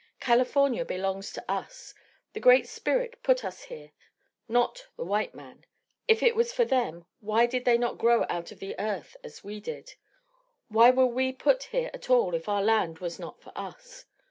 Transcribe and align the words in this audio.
California 0.19 0.83
belongs 0.83 1.31
to 1.31 1.45
us. 1.47 1.93
The 2.33 2.39
Great 2.39 2.67
Spirit 2.67 3.21
put 3.21 3.45
us 3.45 3.65
here, 3.65 3.91
not 4.49 4.87
the 4.97 5.03
white 5.05 5.35
man. 5.35 5.63
If 6.07 6.23
it 6.23 6.35
was 6.35 6.51
for 6.51 6.65
them 6.65 7.05
why 7.19 7.45
did 7.45 7.65
they 7.65 7.77
not 7.77 7.99
grow 7.99 8.25
out 8.27 8.51
of 8.51 8.57
the 8.57 8.73
earth 8.79 9.15
as 9.23 9.43
we 9.43 9.59
did? 9.59 9.93
Why 10.69 10.89
were 10.89 11.05
we 11.05 11.31
put 11.31 11.65
here 11.65 11.91
at 11.93 12.09
all 12.09 12.33
if 12.33 12.49
our 12.49 12.63
land 12.63 12.97
was 12.97 13.19
not 13.19 13.39
for 13.43 13.51
us? 13.55 14.05